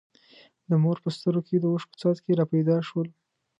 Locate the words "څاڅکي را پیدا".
2.01-2.77